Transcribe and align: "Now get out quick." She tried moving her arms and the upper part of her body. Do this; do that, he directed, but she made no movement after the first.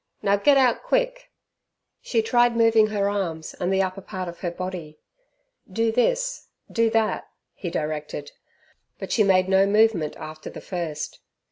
"Now 0.23 0.35
get 0.35 0.57
out 0.57 0.81
quick." 0.81 1.29
She 2.01 2.23
tried 2.23 2.55
moving 2.57 2.87
her 2.87 3.07
arms 3.07 3.53
and 3.59 3.71
the 3.71 3.83
upper 3.83 4.01
part 4.01 4.27
of 4.27 4.39
her 4.39 4.49
body. 4.49 4.97
Do 5.71 5.91
this; 5.91 6.47
do 6.71 6.89
that, 6.89 7.27
he 7.53 7.69
directed, 7.69 8.31
but 8.97 9.11
she 9.11 9.21
made 9.23 9.47
no 9.47 9.67
movement 9.67 10.15
after 10.15 10.49
the 10.49 10.59
first. 10.59 11.19